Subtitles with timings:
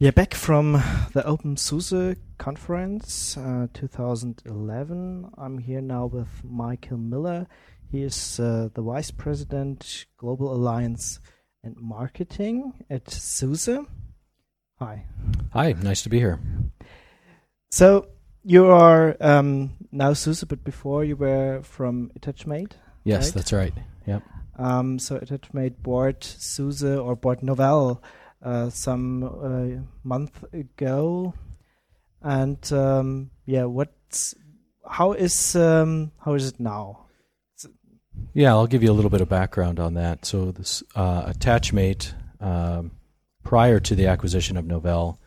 [0.00, 0.74] Yeah, back from
[1.12, 5.28] the OpenSUSE conference uh, 2011.
[5.36, 7.48] I'm here now with Michael Miller.
[7.90, 11.18] He is uh, the Vice President, Global Alliance
[11.64, 13.80] and Marketing at SUSE.
[14.78, 15.04] Hi.
[15.52, 16.38] Hi, nice to be here.
[17.72, 18.06] So,
[18.44, 22.74] you are um, now SUSE, but before you were from Attachmate?
[23.02, 23.34] Yes, right?
[23.34, 23.74] that's right.
[24.06, 24.22] Yep.
[24.60, 28.00] Um, so, Attachmate bought SUSE or bought Novell
[28.42, 31.34] uh, some uh, month ago,
[32.22, 34.34] and um, yeah, what's
[34.88, 37.06] how is um, how is it now?
[38.34, 40.24] Yeah, I'll give you a little bit of background on that.
[40.24, 42.92] So this uh, Attachmate, um,
[43.44, 45.18] prior to the acquisition of Novell,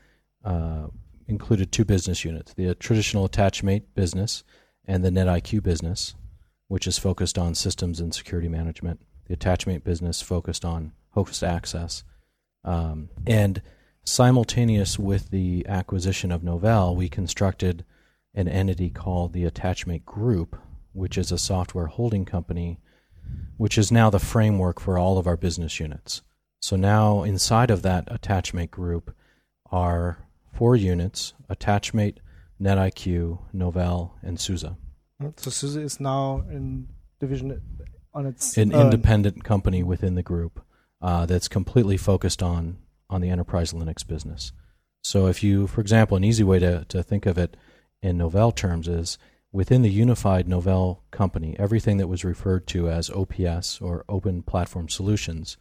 [0.43, 0.87] uh,
[1.27, 4.43] included two business units: the traditional Attachmate business
[4.85, 6.15] and the NetIQ business,
[6.67, 9.01] which is focused on systems and security management.
[9.27, 12.03] The Attachmate business focused on host access.
[12.63, 13.61] Um, and
[14.03, 17.85] simultaneous with the acquisition of Novell, we constructed
[18.33, 20.57] an entity called the Attachmate Group,
[20.93, 22.79] which is a software holding company,
[23.57, 26.21] which is now the framework for all of our business units.
[26.59, 29.15] So now inside of that Attachmate Group
[29.71, 30.19] are
[30.53, 32.17] four units Attachmate,
[32.61, 34.65] NetIQ, Novell, and SUSE.
[35.37, 36.87] So SUSE is now in
[37.19, 37.61] division
[38.13, 38.85] on its an own.
[38.85, 40.63] independent company within the group
[41.01, 42.77] uh, that's completely focused on
[43.09, 44.53] on the enterprise Linux business.
[45.03, 47.57] So if you, for example, an easy way to, to think of it
[48.01, 49.17] in Novell terms is
[49.51, 54.87] within the unified Novell company, everything that was referred to as OPS or Open Platform
[54.87, 55.57] Solutions,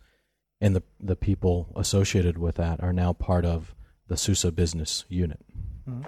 [0.61, 3.75] and the the people associated with that are now part of
[4.09, 5.41] the SUSE business unit.
[5.89, 6.07] Mhm.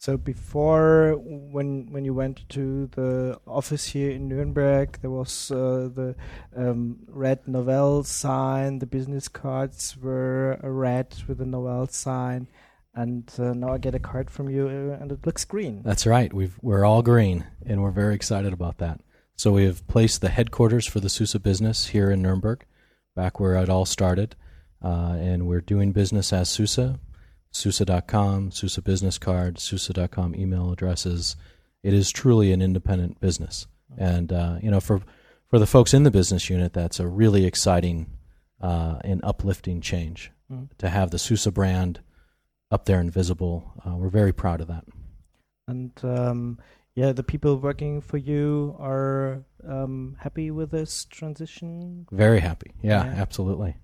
[0.00, 5.90] So before, when when you went to the office here in Nuremberg, there was uh,
[5.94, 6.16] the
[6.56, 8.78] um, red Novell sign.
[8.78, 12.48] The business cards were uh, red with the Novell sign,
[12.94, 15.82] and uh, now I get a card from you, uh, and it looks green.
[15.82, 16.32] That's right.
[16.32, 19.02] We've, we're all green, and we're very excited about that.
[19.36, 22.64] So we have placed the headquarters for the SUSE business here in Nuremberg,
[23.14, 24.34] back where it all started,
[24.82, 26.96] uh, and we're doing business as SUSE,
[27.52, 31.36] SUSE.com, SUSE business card, SUSE.com email addresses.
[31.82, 33.66] It is truly an independent business,
[33.98, 35.00] and uh, you know, for
[35.48, 38.06] for the folks in the business unit, that's a really exciting
[38.60, 40.68] uh, and uplifting change Mm.
[40.78, 42.00] to have the SUSE brand
[42.72, 43.72] up there and visible.
[43.86, 44.84] Uh, we're very proud of that.
[45.68, 46.58] And um,
[46.96, 52.72] yeah, the people working for you are um, happy with this transition, Very happy.
[52.82, 53.12] Yeah, Yeah.
[53.22, 53.76] absolutely.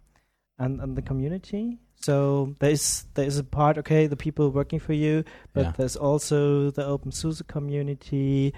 [0.59, 1.79] and and the community.
[2.01, 5.73] So there is there is a part, okay, the people working for you, but Yeah.
[5.77, 8.53] there's also the OpenSUSE community.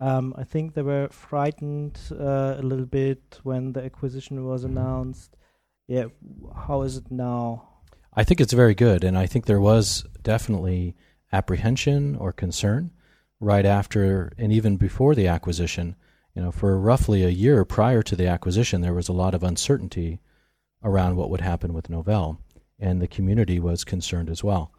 [0.00, 5.36] Um, I think they were frightened uh, a little bit when the acquisition was announced.
[5.86, 6.06] Yeah,
[6.66, 7.68] how is it now?
[8.14, 10.96] I think it's very good, and I think there was definitely
[11.32, 12.90] apprehension or concern
[13.40, 15.96] right after and even before the acquisition.
[16.34, 19.42] You know, for roughly a year prior to the acquisition, there was a lot of
[19.42, 20.20] uncertainty
[20.82, 22.38] around what would happen with Novell,
[22.84, 24.70] and the community was concerned as well.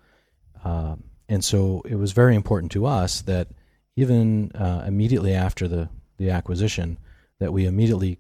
[0.64, 3.48] Um, and so it was very important to us that
[3.96, 7.00] even uh, immediately after the, the acquisition,
[7.40, 8.20] that we immediately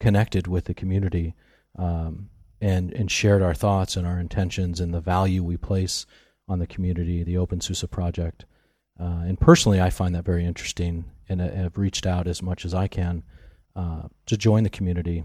[0.00, 1.34] connected with the community
[1.78, 2.30] um,
[2.60, 6.06] and and shared our thoughts and our intentions and the value we place
[6.48, 8.46] on the community, the Open SUSE project.
[8.98, 12.74] Uh, and personally, I find that very interesting, and have reached out as much as
[12.74, 13.22] I can
[13.76, 15.24] uh, to join the community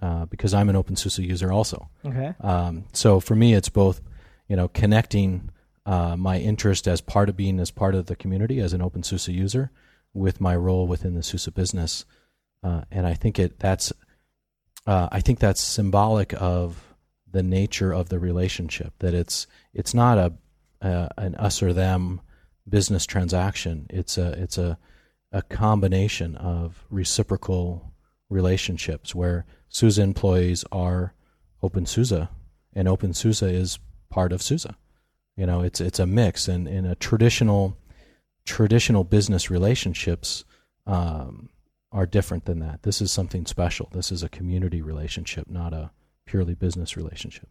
[0.00, 1.88] uh, because I'm an Open SUSE user also.
[2.04, 2.34] Okay.
[2.40, 4.00] Um, so for me, it's both,
[4.48, 5.50] you know, connecting
[5.88, 9.32] uh, my interest as part of being as part of the community as an OpenSUSE
[9.32, 9.70] user
[10.12, 12.04] with my role within the SUSE business,
[12.62, 13.90] uh, and I think it that's
[14.86, 16.94] uh, I think that's symbolic of
[17.30, 18.92] the nature of the relationship.
[18.98, 20.32] That it's it's not a
[20.82, 22.20] uh, an us or them
[22.68, 23.86] business transaction.
[23.88, 24.78] It's a it's a
[25.32, 27.94] a combination of reciprocal
[28.28, 31.14] relationships where SUSE employees are
[31.62, 32.28] Open OpenSUSE
[32.74, 33.78] and Open OpenSUSE is
[34.10, 34.66] part of SUSE.
[35.36, 37.76] You know, it's it's a mix, and in a traditional
[38.44, 40.44] traditional business relationships
[40.86, 41.50] um,
[41.92, 42.82] are different than that.
[42.82, 43.88] This is something special.
[43.92, 45.90] This is a community relationship, not a
[46.26, 47.48] purely business relationship.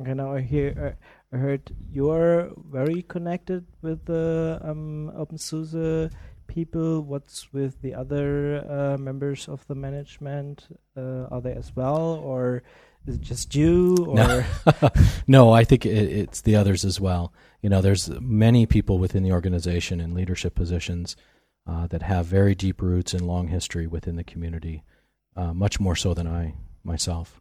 [0.00, 0.96] Okay, now I hear
[1.32, 6.10] I heard you're very connected with the um, OpenSUSE
[6.48, 7.02] people.
[7.02, 10.66] What's with the other uh, members of the management?
[10.96, 12.64] Uh, are they as well, or
[13.06, 13.96] is it just you?
[14.00, 14.44] Or No.
[15.26, 17.32] no, I think it, it's the others as well.
[17.62, 21.16] You know, there's many people within the organization in leadership positions
[21.66, 24.82] uh, that have very deep roots and long history within the community,
[25.36, 27.40] uh, much more so than I myself.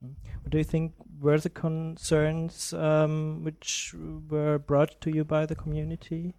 [0.00, 3.94] What do you think were the concerns um, which
[4.28, 6.34] were brought to you by the community?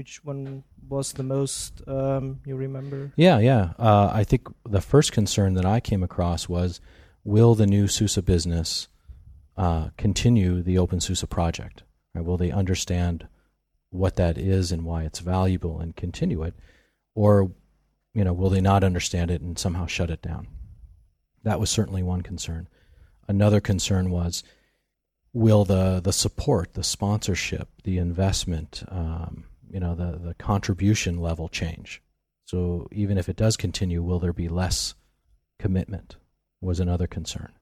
[0.00, 3.12] Which one was the most um, you remember?
[3.16, 3.74] Yeah, yeah.
[3.78, 6.80] Uh, I think the first concern that I came across was
[7.22, 8.88] will the new SUSE business
[9.58, 11.82] uh, continue the Open SUSE project?
[12.14, 12.24] Right?
[12.24, 13.28] Will they understand
[13.90, 16.54] what that is and why it's valuable and continue it?
[17.14, 17.52] Or,
[18.14, 20.48] you know, will they not understand it and somehow shut it down?
[21.42, 22.68] That was certainly one concern.
[23.28, 24.42] Another concern was
[25.34, 31.48] will the, the support, the sponsorship, the investment, um, you know, the, the contribution level
[31.48, 32.02] change?
[32.44, 34.94] So even if it does continue, will there be less
[35.58, 36.16] commitment?
[36.62, 37.52] Was another concern.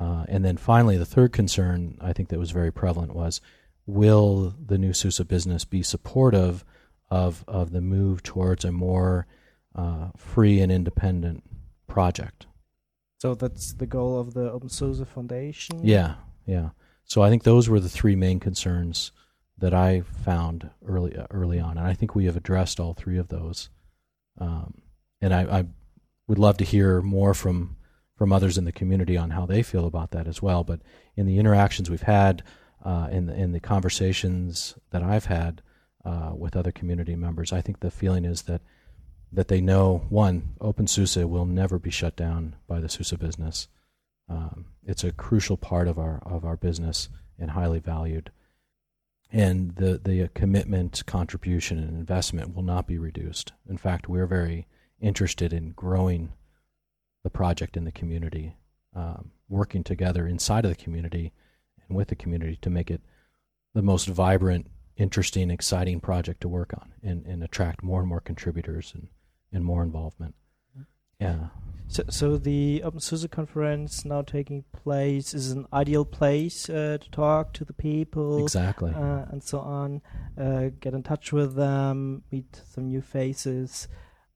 [0.00, 3.40] Uh, and then finally, the third concern I think that was very prevalent was
[3.86, 6.64] will the new SUSE business be supportive
[7.08, 9.26] of, of the move towards a more
[9.74, 11.44] uh, free and independent
[11.86, 12.46] project?
[13.18, 15.80] So that's the goal of the Open SUSE Foundation?
[15.82, 16.14] Yeah,
[16.46, 16.70] yeah.
[17.04, 19.12] So I think those were the three main concerns
[19.58, 23.18] that I found early uh, early on, and I think we have addressed all three
[23.18, 23.70] of those.
[24.38, 24.82] Um,
[25.20, 25.64] and I, I,
[26.28, 27.76] would love to hear more from
[28.16, 30.64] from others in the community on how they feel about that as well.
[30.64, 30.80] But
[31.16, 32.42] in the interactions we've had,
[32.84, 35.62] uh, in the, in the conversations that I've had
[36.04, 38.62] uh, with other community members, I think the feeling is that
[39.32, 43.68] that they know one, Open SUSE will never be shut down by the SUSE business.
[44.28, 47.08] Um, it's a crucial part of our of our business
[47.38, 48.30] and highly valued.
[49.32, 53.52] And the the commitment, contribution, and investment will not be reduced.
[53.68, 54.66] In fact, we're very
[55.00, 56.32] interested in growing
[57.24, 58.56] the project in the community,
[58.94, 61.32] um, working together inside of the community
[61.88, 63.00] and with the community to make it
[63.74, 68.20] the most vibrant, interesting, exciting project to work on and, and attract more and more
[68.20, 69.08] contributors and,
[69.52, 70.34] and more involvement.
[71.20, 71.48] Yeah.
[71.88, 77.52] So, so the OpenSUSE conference now taking place is an ideal place uh, to talk
[77.54, 80.02] to the people, exactly, uh, and so on.
[80.38, 83.88] Uh, get in touch with them, meet some new faces.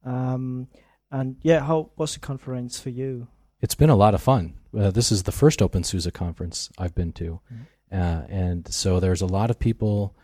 [0.04, 0.68] Um,
[1.10, 3.26] and yeah, how was the conference for you?
[3.60, 4.54] It's been a lot of fun.
[4.76, 7.40] Uh, this is the first Open SUSE conference I've been to.
[7.52, 7.62] Mm-hmm.
[7.92, 10.14] Uh, and so there's a lot of people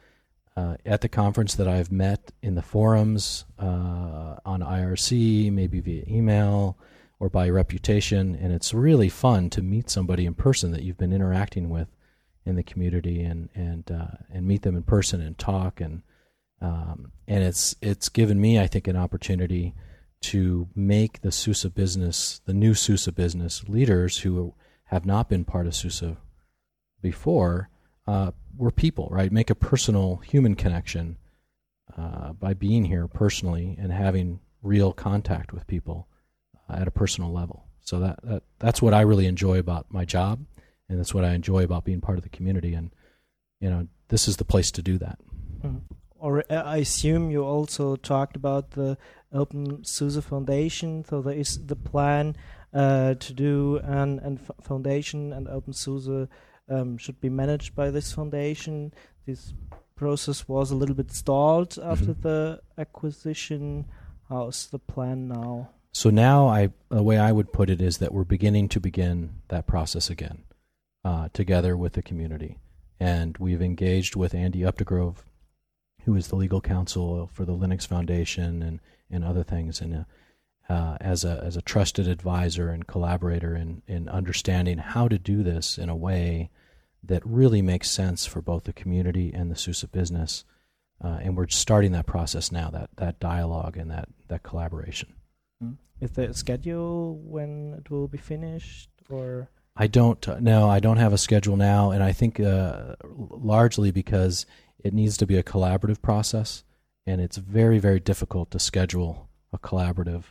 [0.56, 6.04] uh, at the conference that I've met in the forums, uh, on IRC, maybe via
[6.08, 6.78] email
[7.18, 8.34] or by reputation.
[8.34, 11.88] And it's really fun to meet somebody in person that you've been interacting with
[12.44, 15.80] in the community and, and, uh, and meet them in person and talk.
[15.80, 16.02] And,
[16.60, 19.74] um, and it's, it's given me, I think, an opportunity
[20.22, 24.54] to make the SUSE business, the new SUSE business leaders who
[24.84, 26.16] have not been part of SUSE
[27.02, 27.68] before,
[28.06, 29.32] uh, we're people, right?
[29.32, 31.16] Make a personal human connection
[31.96, 36.08] uh, by being here personally and having real contact with people
[36.68, 37.66] at a personal level.
[37.80, 40.44] So that, that that's what I really enjoy about my job,
[40.88, 42.74] and that's what I enjoy about being part of the community.
[42.74, 42.90] And
[43.60, 45.18] you know, this is the place to do that.
[45.62, 45.82] Mm.
[46.18, 48.98] Or uh, I assume you also talked about the
[49.32, 51.04] Open SUSE Foundation.
[51.04, 52.36] So there is the plan
[52.72, 56.28] uh, to do an, an foundation, and Open SUSE
[56.68, 58.92] um, should be managed by this foundation.
[59.26, 59.54] This
[59.94, 62.22] process was a little bit stalled after mm-hmm.
[62.22, 63.86] the acquisition.
[64.28, 65.70] How's the plan now?
[65.96, 69.36] So now, I the way I would put it is that we're beginning to begin
[69.48, 70.44] that process again,
[71.06, 72.58] uh, together with the community,
[73.00, 75.24] and we've engaged with Andy Updegrove,
[76.04, 80.04] who is the legal counsel for the Linux Foundation and and other things, and
[80.68, 85.18] uh, uh, as a as a trusted advisor and collaborator in in understanding how to
[85.18, 86.50] do this in a way
[87.02, 90.44] that really makes sense for both the community and the SUSE business.
[91.02, 95.14] Uh, and we're starting that process now, that that dialogue and that that collaboration.
[95.62, 95.76] Mm.
[96.00, 99.50] Is there a schedule when it will be finished, or?
[99.76, 104.46] I don't no, I don't have a schedule now, and I think uh, largely because
[104.82, 106.62] it needs to be a collaborative process
[107.06, 110.24] and it's very very difficult to schedule a collaborative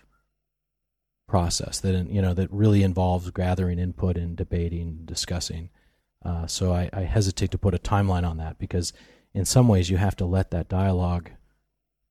[1.27, 5.69] process that you know that really involves gathering input and debating discussing
[6.23, 8.93] uh, so I, I, hesitate to put a timeline on that because
[9.33, 11.31] in some ways you have to let that dialogue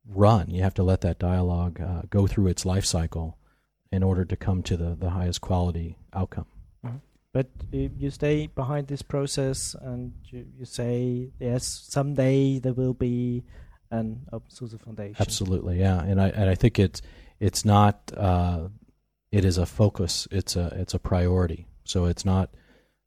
[0.09, 3.39] run you have to let that dialogue uh, go through its life cycle
[3.91, 6.47] in order to come to the, the highest quality outcome
[6.85, 6.97] mm-hmm.
[7.33, 13.45] but you stay behind this process and you, you say yes someday there will be
[13.95, 15.17] an Open SUSE Foundation.
[15.19, 17.01] Absolutely, yeah, and I and I think it's
[17.41, 18.69] it's not uh,
[19.31, 20.29] it is a focus.
[20.31, 21.67] It's a it's a priority.
[21.85, 22.51] So it's not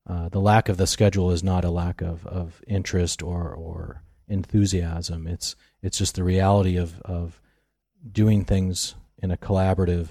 [0.08, 4.04] uh, the lack of the schedule is not a lack of, of interest or or
[4.27, 5.27] enthusiasm.
[5.27, 7.41] It's it's just the reality of of
[8.12, 10.10] doing things in a collaborative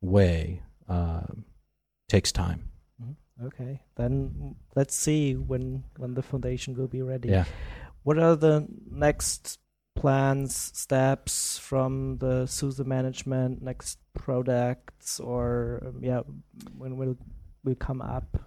[0.00, 1.22] way uh,
[2.08, 2.70] takes time,
[3.02, 3.46] mm-hmm.
[3.46, 7.28] Okay, then let's see when when the foundation will be ready.
[7.28, 7.44] Yeah.
[8.02, 9.58] What are the next
[9.96, 16.20] plans, steps from the SUSE management, next products, or um, yeah,
[16.78, 17.16] when will
[17.64, 18.38] will come up?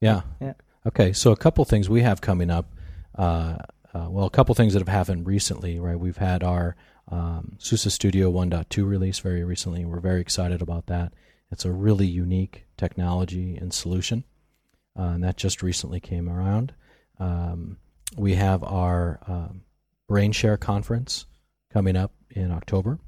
[0.00, 0.22] Yeah.
[0.40, 0.54] Yeah.
[0.86, 2.66] Okay, so a couple things we have coming up.
[3.14, 3.56] Uh,
[3.94, 5.98] uh, well, a couple things that have happened recently, right?
[5.98, 6.74] We've had our
[7.08, 9.84] um, SUSE Studio 1.2 release very recently.
[9.84, 11.12] We're very excited about that.
[11.50, 14.24] It's a really unique technology and solution,
[14.98, 16.74] uh, and that just recently came around.
[17.20, 17.76] Um,
[18.16, 19.62] we have our um,
[20.10, 21.26] BrainShare conference
[21.72, 22.98] coming up in October,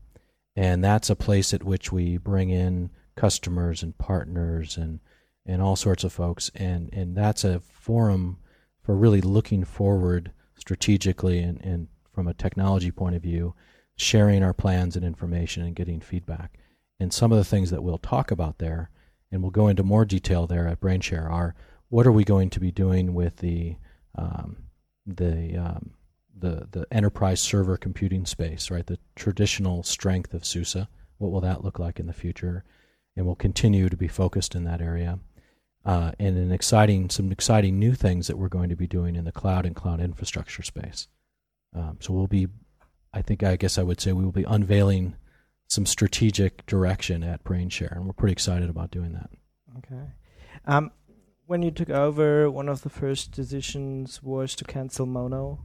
[0.54, 5.00] and that's a place at which we bring in customers and partners and
[5.48, 8.38] and all sorts of folks, and and that's a forum
[8.82, 13.54] for really looking forward strategically and, and from a technology point of view,
[13.96, 16.58] sharing our plans and information and getting feedback.
[16.98, 18.90] And some of the things that we'll talk about there,
[19.30, 21.54] and we'll go into more detail there at BrainShare, are
[21.88, 23.76] what are we going to be doing with the
[24.16, 24.56] um,
[25.06, 25.90] the um,
[26.36, 28.86] the the enterprise server computing space, right?
[28.86, 30.86] The traditional strength of SUSE.
[31.18, 32.64] What will that look like in the future?
[33.16, 35.18] And we'll continue to be focused in that area.
[35.86, 39.24] Uh, and an exciting, some exciting new things that we're going to be doing in
[39.24, 41.06] the cloud and cloud infrastructure space.
[41.76, 42.48] Um, so we'll be,
[43.14, 45.14] I think, I guess I would say we will be unveiling
[45.68, 49.30] some strategic direction at BrainShare, and we're pretty excited about doing that.
[49.78, 50.10] Okay.
[50.64, 50.90] Um,
[51.46, 55.60] when you took over, one of the first decisions was to cancel Mono.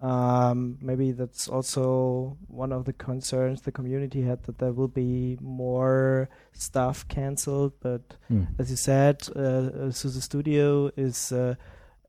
[0.00, 5.36] Um, maybe that's also one of the concerns the community had that there will be
[5.40, 7.72] more stuff cancelled.
[7.80, 8.44] But Hmm.
[8.58, 11.56] as you said, uh, uh, SUSE Studio is uh,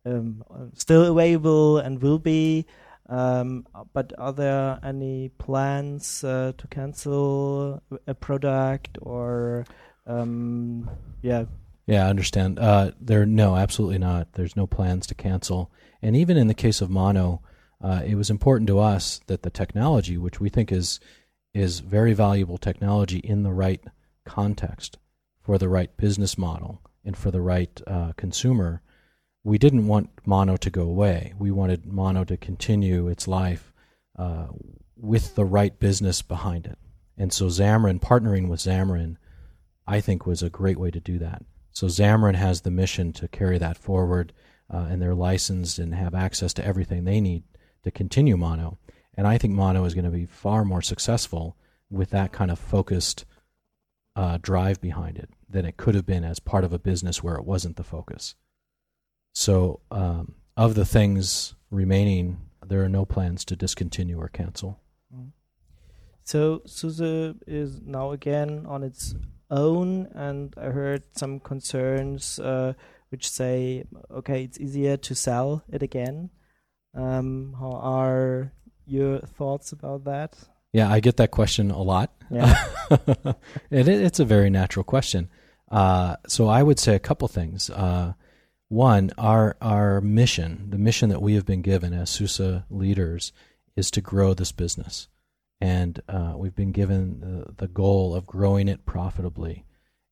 [0.06, 0.44] um,
[0.76, 2.66] still available and will be.
[3.08, 9.66] Um, but are there any plans uh, to cancel a product or
[10.06, 10.90] um,
[11.24, 11.46] yeah?
[11.88, 12.60] Yeah, I understand.
[12.60, 14.34] Uh, there, no, absolutely not.
[14.34, 15.72] There's no plans to cancel.
[16.04, 17.42] And even in the case of Mono,
[17.82, 21.00] uh, it was important to us that the technology, which we think is
[21.54, 23.84] is very valuable technology in the right
[24.24, 24.98] context
[25.42, 28.84] for the right business model and for the right uh, consumer,
[29.44, 31.34] we didn't want Mono to go away.
[31.40, 33.74] We wanted Mono to continue its life
[34.18, 34.48] uh,
[34.96, 36.78] with the right business behind it.
[37.18, 39.18] And so Xamarin, partnering with Xamarin,
[39.88, 41.44] I think was a great way to do that.
[41.72, 44.34] So Xamarin has the mission to carry that forward,
[44.72, 47.44] uh, and they're licensed and have access to everything they need
[47.84, 48.78] to continue Mono.
[49.16, 51.56] And I think Mono is going to be far more successful
[51.90, 53.26] with that kind of focused
[54.16, 57.36] uh, drive behind it than it could have been as part of a business where
[57.36, 58.36] it wasn't the focus.
[59.34, 64.80] So, um, of the things remaining, there are no plans to discontinue or cancel.
[66.30, 69.16] So SUSE is now again on its
[69.50, 72.74] own, and I heard some concerns uh,
[73.10, 76.30] which say, okay, it's easier to sell it again.
[76.94, 78.52] Um, how are
[78.86, 80.36] your thoughts about that?
[80.74, 82.14] Yeah, I get that question a lot.
[82.30, 82.64] Yeah.
[83.72, 85.30] it, it's a very natural question.
[85.72, 87.70] Uh, so I would say a couple things.
[87.70, 88.14] Uh,
[88.68, 93.32] one, our our mission, the mission that we have been given as SUSE leaders,
[93.76, 95.08] is to grow this business,
[95.60, 99.66] and uh, we've been given the, the goal of growing it profitably.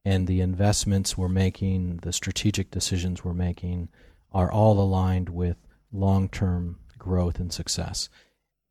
[0.04, 3.90] And the investments we're making, the strategic decisions we're making,
[4.32, 5.58] are all aligned with
[5.98, 8.10] long-term growth and success.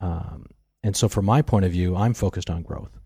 [0.00, 0.46] Um,
[0.82, 2.98] and so, from my point of view, I'm focused on growth.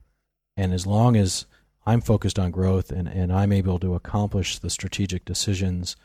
[0.57, 1.47] And as long as
[1.87, 5.97] I'm focused on growth and, and I'm able to accomplish the strategic decisions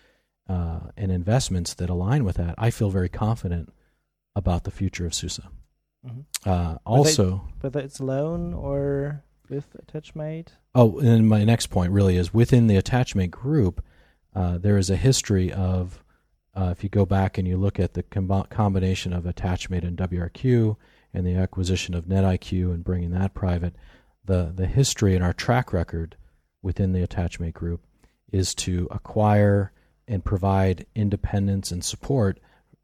[0.48, 3.74] uh, and investments that align with that, I feel very confident
[4.36, 5.39] about the future of SUSE.
[6.05, 6.25] Mhm.
[6.45, 10.50] Uh, also, Whether it's alone or with Attachmate.
[10.75, 13.84] oh, and my next point really is within the Attachmate group,
[14.36, 16.03] uh, there is a history of,
[16.55, 19.97] uh, if you go back and you look at the comb- combination of Attachmate and
[19.97, 20.77] WRQ
[21.13, 23.75] and the acquisition of NetIQ and bringing that private,
[24.24, 26.15] the, the history and our track record
[26.62, 27.85] within the Attachmate group
[28.31, 29.71] is to acquire
[30.07, 32.39] and provide independence and support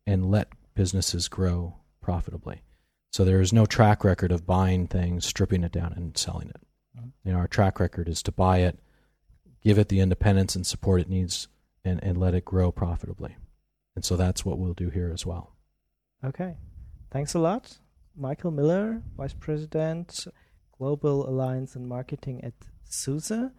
[0.06, 2.62] and let businesses grow profitably.
[3.12, 6.62] So there is no track record of buying things, stripping it down, and selling it.
[6.98, 7.12] Mhm.
[7.24, 8.80] You know, our track record is to buy it,
[9.62, 11.48] give it the independence and support it needs,
[11.84, 13.36] and, and let it grow profitably.
[13.96, 15.56] And so that's what we'll do here as well.
[16.24, 16.56] Okay.
[17.12, 17.78] Thanks a lot.
[18.16, 20.28] Michael Miller, Vice President,
[20.78, 22.54] Global Alliance and Marketing at
[22.86, 23.52] SUSE.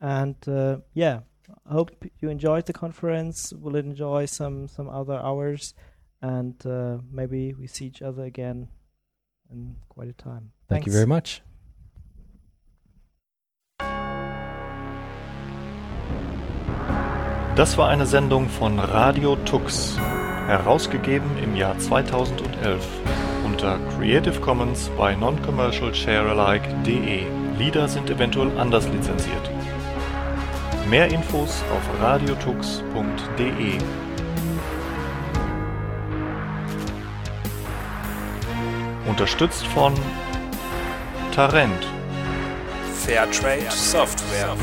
[0.00, 1.20] And uh, yeah,
[1.66, 3.52] hope you enjoyed the conference.
[3.52, 5.74] We'll enjoy some, some other hours.
[6.22, 8.68] And uh, maybe we see each other again
[9.50, 10.52] in quite a time.
[10.68, 11.42] Thank you very much.
[17.60, 19.98] Das war eine Sendung von Radio Tux,
[20.46, 22.82] herausgegeben im Jahr 2011
[23.44, 27.24] unter Creative Commons bei Non-Commercial Sharealike.de.
[27.58, 29.50] Lieder sind eventuell anders lizenziert.
[30.88, 33.76] Mehr Infos auf radiotux.de.
[39.06, 39.92] Unterstützt von
[41.34, 41.86] Tarent.
[43.04, 44.56] Fairtrade Software.